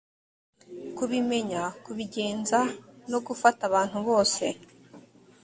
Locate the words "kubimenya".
0.97-1.63